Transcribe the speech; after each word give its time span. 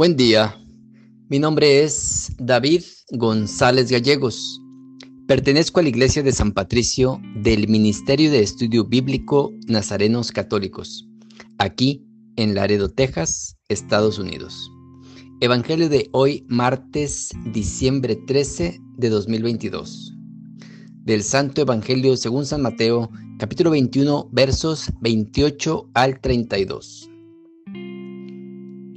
Buen 0.00 0.16
día, 0.16 0.56
mi 1.28 1.38
nombre 1.38 1.82
es 1.82 2.32
David 2.38 2.84
González 3.10 3.90
Gallegos. 3.90 4.58
Pertenezco 5.28 5.78
a 5.78 5.82
la 5.82 5.90
Iglesia 5.90 6.22
de 6.22 6.32
San 6.32 6.52
Patricio 6.52 7.20
del 7.34 7.68
Ministerio 7.68 8.30
de 8.30 8.40
Estudio 8.40 8.86
Bíblico 8.86 9.52
Nazarenos 9.66 10.32
Católicos, 10.32 11.06
aquí 11.58 12.02
en 12.36 12.54
Laredo, 12.54 12.88
Texas, 12.88 13.58
Estados 13.68 14.18
Unidos. 14.18 14.72
Evangelio 15.42 15.90
de 15.90 16.08
hoy, 16.12 16.46
martes, 16.48 17.32
diciembre 17.52 18.16
13 18.26 18.80
de 18.96 19.08
2022. 19.10 20.14
Del 21.04 21.22
Santo 21.22 21.60
Evangelio 21.60 22.16
según 22.16 22.46
San 22.46 22.62
Mateo, 22.62 23.10
capítulo 23.38 23.68
21, 23.68 24.30
versos 24.32 24.90
28 25.02 25.90
al 25.92 26.22
32. 26.22 27.09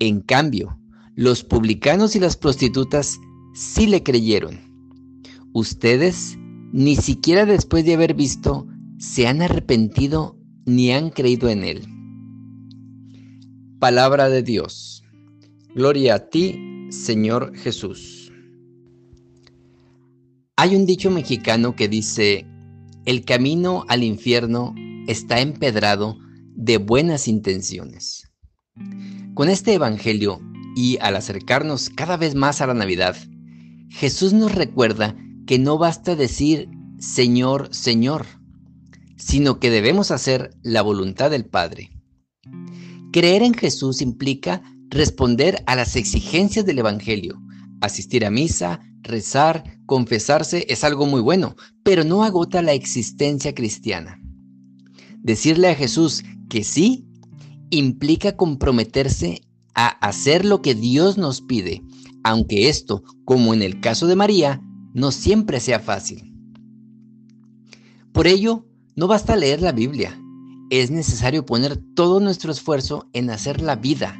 en 0.00 0.20
cambio, 0.22 0.78
los 1.14 1.44
publicanos 1.44 2.16
y 2.16 2.20
las 2.20 2.36
prostitutas 2.36 3.20
sí 3.54 3.86
le 3.86 4.02
creyeron. 4.02 4.58
Ustedes, 5.52 6.38
ni 6.72 6.96
siquiera 6.96 7.44
después 7.44 7.84
de 7.84 7.94
haber 7.94 8.14
visto, 8.14 8.66
se 8.98 9.28
han 9.28 9.42
arrepentido 9.42 10.36
ni 10.64 10.90
han 10.90 11.10
creído 11.10 11.48
en 11.48 11.64
él. 11.64 11.86
Palabra 13.78 14.28
de 14.28 14.42
Dios. 14.42 15.04
Gloria 15.74 16.14
a 16.14 16.28
ti, 16.30 16.88
Señor 16.90 17.54
Jesús. 17.56 18.32
Hay 20.56 20.76
un 20.76 20.86
dicho 20.86 21.10
mexicano 21.10 21.76
que 21.76 21.88
dice, 21.88 22.46
el 23.04 23.24
camino 23.24 23.84
al 23.88 24.02
infierno 24.02 24.74
está 25.06 25.40
empedrado 25.40 26.18
de 26.54 26.78
buenas 26.78 27.28
intenciones. 27.28 28.29
Con 29.34 29.48
este 29.48 29.74
Evangelio 29.74 30.40
y 30.76 30.98
al 31.00 31.16
acercarnos 31.16 31.90
cada 31.90 32.16
vez 32.16 32.34
más 32.34 32.60
a 32.60 32.66
la 32.66 32.74
Navidad, 32.74 33.16
Jesús 33.88 34.32
nos 34.32 34.54
recuerda 34.54 35.16
que 35.46 35.58
no 35.58 35.78
basta 35.78 36.16
decir 36.16 36.68
Señor, 36.98 37.68
Señor, 37.72 38.26
sino 39.16 39.58
que 39.58 39.70
debemos 39.70 40.10
hacer 40.10 40.50
la 40.62 40.82
voluntad 40.82 41.30
del 41.30 41.46
Padre. 41.46 41.90
Creer 43.12 43.42
en 43.42 43.54
Jesús 43.54 44.02
implica 44.02 44.62
responder 44.88 45.62
a 45.66 45.76
las 45.76 45.96
exigencias 45.96 46.66
del 46.66 46.80
Evangelio. 46.80 47.40
Asistir 47.80 48.26
a 48.26 48.30
misa, 48.30 48.80
rezar, 49.02 49.64
confesarse 49.86 50.66
es 50.68 50.84
algo 50.84 51.06
muy 51.06 51.20
bueno, 51.20 51.56
pero 51.82 52.04
no 52.04 52.24
agota 52.24 52.62
la 52.62 52.72
existencia 52.72 53.54
cristiana. 53.54 54.20
Decirle 55.22 55.68
a 55.68 55.74
Jesús 55.74 56.24
que 56.48 56.64
sí 56.64 57.09
implica 57.70 58.36
comprometerse 58.36 59.42
a 59.74 59.88
hacer 59.88 60.44
lo 60.44 60.62
que 60.62 60.74
Dios 60.74 61.16
nos 61.16 61.40
pide, 61.40 61.82
aunque 62.22 62.68
esto, 62.68 63.02
como 63.24 63.54
en 63.54 63.62
el 63.62 63.80
caso 63.80 64.06
de 64.06 64.16
María, 64.16 64.62
no 64.92 65.12
siempre 65.12 65.60
sea 65.60 65.80
fácil. 65.80 66.34
Por 68.12 68.26
ello, 68.26 68.66
no 68.96 69.06
basta 69.06 69.36
leer 69.36 69.62
la 69.62 69.72
Biblia, 69.72 70.20
es 70.70 70.90
necesario 70.90 71.46
poner 71.46 71.76
todo 71.94 72.20
nuestro 72.20 72.52
esfuerzo 72.52 73.08
en 73.12 73.30
hacer 73.30 73.60
la 73.60 73.76
vida. 73.76 74.16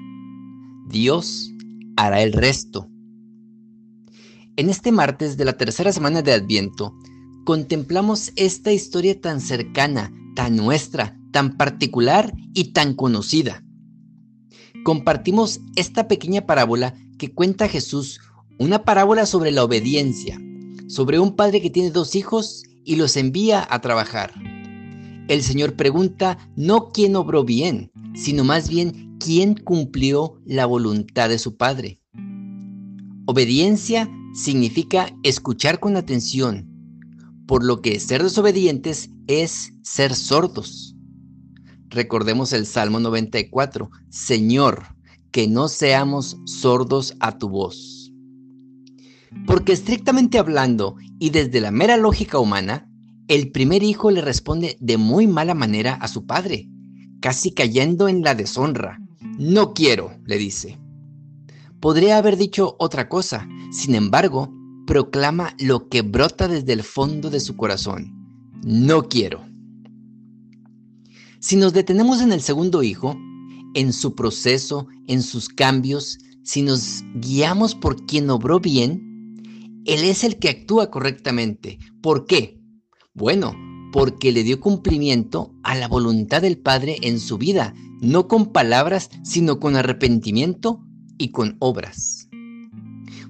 Dios 0.89 1.53
hará 1.97 2.23
el 2.23 2.33
resto. 2.33 2.89
En 4.57 4.69
este 4.69 4.91
martes 4.91 5.37
de 5.37 5.45
la 5.45 5.57
tercera 5.57 5.93
semana 5.93 6.23
de 6.23 6.33
Adviento, 6.33 6.95
contemplamos 7.45 8.33
esta 8.37 8.73
historia 8.73 9.21
tan 9.21 9.41
cercana, 9.41 10.13
tan 10.35 10.57
nuestra, 10.57 11.20
tan 11.33 11.57
particular 11.57 12.35
y 12.55 12.73
tan 12.73 12.95
conocida. 12.95 13.65
Compartimos 14.85 15.61
esta 15.77 16.09
pequeña 16.09 16.47
parábola 16.47 16.95
que 17.19 17.33
cuenta 17.33 17.69
Jesús, 17.69 18.21
una 18.59 18.85
parábola 18.85 19.27
sobre 19.27 19.51
la 19.51 19.65
obediencia, 19.65 20.41
sobre 20.89 21.19
un 21.19 21.37
padre 21.37 21.61
que 21.61 21.71
tiene 21.71 21.91
dos 21.91 22.15
hijos 22.15 22.65
y 22.85 22.97
los 22.97 23.17
envía 23.17 23.67
a 23.71 23.81
trabajar. 23.81 24.33
El 25.29 25.43
Señor 25.43 25.77
pregunta 25.77 26.39
no 26.57 26.91
quién 26.93 27.15
obró 27.15 27.45
bien, 27.45 27.93
sino 28.15 28.43
más 28.43 28.69
bien 28.69 29.17
quién 29.21 29.55
cumplió 29.55 30.41
la 30.45 30.67
voluntad 30.67 31.29
de 31.29 31.39
su 31.39 31.57
Padre. 31.57 32.01
Obediencia 33.27 34.11
significa 34.35 35.15
escuchar 35.23 35.79
con 35.79 35.97
atención, 35.97 36.67
por 37.47 37.65
lo 37.65 37.81
que 37.81 38.01
ser 38.01 38.23
desobedientes 38.23 39.11
es 39.29 39.73
ser 39.83 40.15
sordos. 40.15 40.97
Recordemos 41.91 42.53
el 42.53 42.67
Salmo 42.67 43.01
94, 43.01 43.91
Señor, 44.09 44.85
que 45.33 45.49
no 45.49 45.69
seamos 45.69 46.39
sordos 46.45 47.17
a 47.19 47.37
tu 47.37 47.49
voz. 47.49 48.13
Porque 49.47 49.73
estrictamente 49.73 50.39
hablando 50.39 50.97
y 51.19 51.31
desde 51.31 51.61
la 51.61 51.73
mera 51.73 51.97
lógica 51.97 52.39
humana, 52.39 52.89
el 53.27 53.51
primer 53.51 53.83
hijo 53.83 54.11
le 54.11 54.23
responde 54.23 54.77
de 54.81 54.99
muy 54.99 55.27
mala 55.27 55.55
manera 55.55 55.95
a 55.95 56.07
su 56.07 56.27
padre, 56.27 56.69
casi 57.21 57.53
cayendo 57.53 58.09
en 58.09 58.23
la 58.23 58.35
deshonra. 58.35 58.99
No 59.39 59.75
quiero, 59.75 60.13
le 60.27 60.39
dice. 60.39 60.79
Podría 61.81 62.19
haber 62.19 62.37
dicho 62.37 62.77
otra 62.79 63.09
cosa, 63.09 63.49
sin 63.73 63.95
embargo, 63.95 64.53
proclama 64.87 65.55
lo 65.59 65.89
que 65.89 66.03
brota 66.03 66.47
desde 66.47 66.73
el 66.73 66.83
fondo 66.83 67.31
de 67.31 67.41
su 67.41 67.57
corazón. 67.57 68.13
No 68.63 69.09
quiero. 69.09 69.50
Si 71.41 71.57
nos 71.57 71.73
detenemos 71.73 72.21
en 72.21 72.33
el 72.33 72.43
segundo 72.43 72.83
hijo, 72.83 73.17
en 73.75 73.95
su 73.95 74.15
proceso, 74.15 74.89
en 75.07 75.23
sus 75.23 75.49
cambios, 75.49 76.19
si 76.45 76.61
nos 76.61 77.03
guiamos 77.15 77.75
por 77.75 78.05
quien 78.05 78.29
obró 78.29 78.61
bien, 78.61 79.83
Él 79.87 80.05
es 80.05 80.23
el 80.23 80.39
que 80.39 80.51
actúa 80.51 80.91
correctamente. 80.91 81.79
¿Por 82.03 82.27
qué? 82.27 82.61
Bueno, 83.15 83.55
porque 83.91 84.33
le 84.33 84.43
dio 84.43 84.61
cumplimiento 84.61 85.55
a 85.63 85.75
la 85.75 85.89
voluntad 85.89 86.43
del 86.43 86.59
Padre 86.59 86.99
en 87.01 87.19
su 87.19 87.39
vida, 87.39 87.75
no 88.03 88.29
con 88.29 88.53
palabras, 88.53 89.09
sino 89.25 89.61
con 89.61 89.77
arrepentimiento 89.77 90.85
y 91.17 91.31
con 91.31 91.57
obras. 91.59 92.29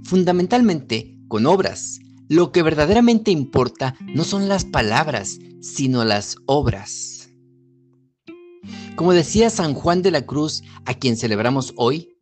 Fundamentalmente, 0.02 1.17
con 1.29 1.46
obras. 1.46 2.00
Lo 2.29 2.50
que 2.50 2.62
verdaderamente 2.64 3.31
importa 3.31 3.94
no 4.14 4.25
son 4.25 4.49
las 4.49 4.64
palabras, 4.64 5.38
sino 5.61 6.05
las 6.05 6.37
obras. 6.46 7.09
Como 8.96 9.12
decía 9.12 9.50
San 9.50 9.75
Juan 9.75 10.02
de 10.02 10.10
la 10.10 10.26
Cruz, 10.26 10.62
a 10.84 10.94
quien 10.94 11.16
celebramos 11.16 11.72
hoy, 11.76 12.16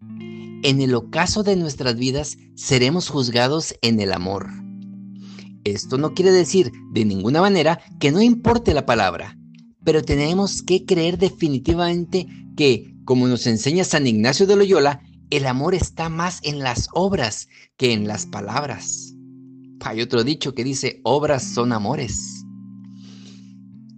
en 0.62 0.81
el 0.81 0.94
ocaso 0.94 1.43
de 1.43 1.56
nuestras 1.56 1.97
vidas 1.97 2.37
seremos 2.55 3.09
juzgados 3.09 3.75
en 3.82 4.00
el 4.00 4.12
amor. 4.12 4.49
Esto 5.65 5.99
no 5.99 6.15
quiere 6.15 6.31
decir 6.31 6.73
de 6.93 7.05
ninguna 7.05 7.41
manera 7.41 7.81
que 8.00 8.11
no 8.11 8.23
importe 8.23 8.75
la 8.75 8.87
palabra, 8.87 9.37
pero 9.85 10.03
tenemos 10.03 10.62
que 10.62 10.85
creer 10.85 11.19
definitivamente 11.19 12.26
que, 12.56 12.94
como 13.05 13.26
nos 13.29 13.47
enseña 13.47 13.85
San 13.85 14.06
Ignacio 14.06 14.47
de 14.47 14.56
Loyola, 14.56 15.03
el 15.31 15.47
amor 15.47 15.75
está 15.75 16.09
más 16.09 16.41
en 16.43 16.61
las 16.61 16.88
obras 16.93 17.49
que 17.76 17.93
en 17.93 18.06
las 18.06 18.26
palabras. 18.26 19.14
Hay 19.81 20.00
otro 20.00 20.25
dicho 20.25 20.55
que 20.55 20.64
dice, 20.64 21.00
obras 21.05 21.44
son 21.44 21.73
amores. 21.73 22.44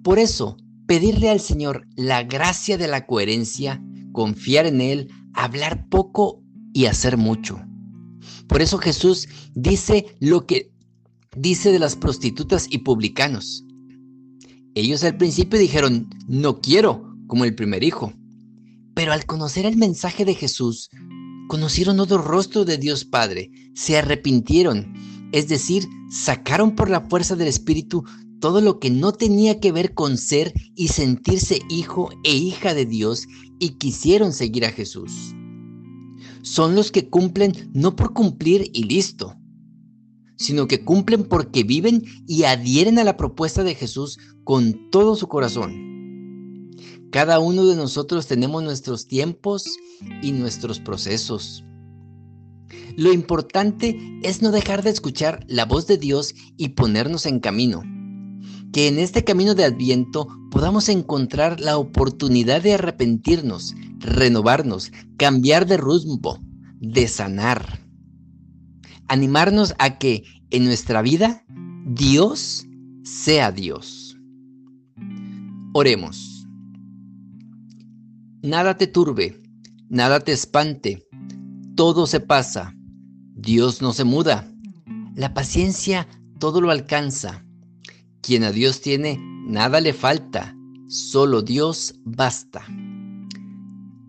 Por 0.02 0.18
eso, 0.18 0.56
pedirle 0.90 1.30
al 1.30 1.38
Señor 1.38 1.86
la 1.94 2.24
gracia 2.24 2.76
de 2.76 2.88
la 2.88 3.06
coherencia, 3.06 3.80
confiar 4.10 4.66
en 4.66 4.80
Él, 4.80 5.08
hablar 5.34 5.88
poco 5.88 6.42
y 6.72 6.86
hacer 6.86 7.16
mucho. 7.16 7.60
Por 8.48 8.60
eso 8.60 8.76
Jesús 8.76 9.28
dice 9.54 10.16
lo 10.18 10.46
que 10.46 10.72
dice 11.36 11.70
de 11.70 11.78
las 11.78 11.94
prostitutas 11.94 12.66
y 12.68 12.78
publicanos. 12.78 13.64
Ellos 14.74 15.04
al 15.04 15.16
principio 15.16 15.60
dijeron, 15.60 16.10
no 16.26 16.60
quiero, 16.60 17.14
como 17.28 17.44
el 17.44 17.54
primer 17.54 17.84
hijo. 17.84 18.12
Pero 18.92 19.12
al 19.12 19.26
conocer 19.26 19.66
el 19.66 19.76
mensaje 19.76 20.24
de 20.24 20.34
Jesús, 20.34 20.90
conocieron 21.46 22.00
otro 22.00 22.18
rostro 22.18 22.64
de 22.64 22.78
Dios 22.78 23.04
Padre, 23.04 23.52
se 23.76 23.96
arrepintieron, 23.96 24.92
es 25.30 25.46
decir, 25.46 25.86
sacaron 26.10 26.74
por 26.74 26.90
la 26.90 27.02
fuerza 27.02 27.36
del 27.36 27.46
Espíritu 27.46 28.02
todo 28.40 28.60
lo 28.60 28.80
que 28.80 28.90
no 28.90 29.12
tenía 29.12 29.60
que 29.60 29.70
ver 29.70 29.94
con 29.94 30.18
ser 30.18 30.52
y 30.74 30.88
sentirse 30.88 31.60
hijo 31.68 32.10
e 32.24 32.34
hija 32.34 32.74
de 32.74 32.86
Dios 32.86 33.26
y 33.58 33.70
quisieron 33.78 34.32
seguir 34.32 34.64
a 34.64 34.72
Jesús. 34.72 35.34
Son 36.42 36.74
los 36.74 36.90
que 36.90 37.08
cumplen 37.08 37.70
no 37.74 37.94
por 37.96 38.14
cumplir 38.14 38.70
y 38.72 38.84
listo, 38.84 39.36
sino 40.36 40.66
que 40.66 40.84
cumplen 40.84 41.24
porque 41.24 41.64
viven 41.64 42.02
y 42.26 42.44
adhieren 42.44 42.98
a 42.98 43.04
la 43.04 43.16
propuesta 43.18 43.62
de 43.62 43.74
Jesús 43.74 44.18
con 44.42 44.90
todo 44.90 45.14
su 45.14 45.28
corazón. 45.28 45.90
Cada 47.12 47.40
uno 47.40 47.66
de 47.66 47.76
nosotros 47.76 48.26
tenemos 48.26 48.62
nuestros 48.62 49.06
tiempos 49.06 49.76
y 50.22 50.32
nuestros 50.32 50.80
procesos. 50.80 51.64
Lo 52.96 53.12
importante 53.12 53.98
es 54.22 54.42
no 54.42 54.50
dejar 54.50 54.82
de 54.82 54.90
escuchar 54.90 55.44
la 55.48 55.66
voz 55.66 55.86
de 55.86 55.98
Dios 55.98 56.34
y 56.56 56.70
ponernos 56.70 57.26
en 57.26 57.40
camino. 57.40 57.82
Que 58.72 58.88
en 58.88 58.98
este 58.98 59.24
camino 59.24 59.54
de 59.54 59.64
adviento 59.64 60.28
podamos 60.50 60.88
encontrar 60.88 61.60
la 61.60 61.76
oportunidad 61.76 62.62
de 62.62 62.74
arrepentirnos, 62.74 63.74
renovarnos, 63.98 64.92
cambiar 65.16 65.66
de 65.66 65.76
rumbo, 65.76 66.38
de 66.80 67.08
sanar 67.08 67.90
animarnos 69.10 69.74
a 69.80 69.98
que 69.98 70.22
en 70.50 70.64
nuestra 70.64 71.02
vida 71.02 71.44
Dios 71.84 72.64
sea 73.02 73.50
Dios. 73.50 74.16
Oremos. 75.72 76.46
Nada 78.40 78.76
te 78.76 78.86
turbe, 78.86 79.42
nada 79.88 80.20
te 80.20 80.30
espante, 80.30 81.08
todo 81.74 82.06
se 82.06 82.20
pasa, 82.20 82.72
Dios 83.34 83.82
no 83.82 83.92
se 83.92 84.04
muda, 84.04 84.48
la 85.16 85.34
paciencia 85.34 86.06
todo 86.38 86.60
lo 86.60 86.70
alcanza. 86.70 87.44
Quien 88.22 88.44
a 88.44 88.52
Dios 88.52 88.80
tiene, 88.80 89.18
nada 89.46 89.80
le 89.80 89.92
falta, 89.92 90.54
solo 90.88 91.42
Dios 91.42 91.94
basta. 92.04 92.64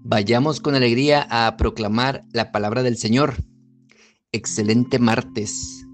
Vayamos 0.04 0.60
con 0.60 0.76
alegría 0.76 1.26
a 1.30 1.56
proclamar 1.58 2.26
la 2.34 2.52
palabra 2.52 2.84
del 2.84 2.98
Señor 2.98 3.36
excelente 4.32 5.00
martes. 5.00 5.86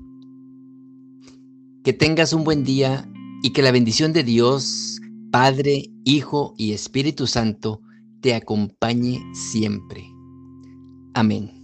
Que 1.83 1.93
tengas 1.93 2.33
un 2.33 2.43
buen 2.43 2.63
día 2.63 3.09
y 3.43 3.51
que 3.51 3.61
la 3.61 3.71
bendición 3.71 4.13
de 4.13 4.23
Dios, 4.23 4.99
Padre, 5.31 5.89
Hijo 6.03 6.53
y 6.57 6.73
Espíritu 6.73 7.27
Santo 7.27 7.81
te 8.21 8.33
acompañe 8.33 9.21
siempre. 9.33 10.03
Amén. 11.13 11.56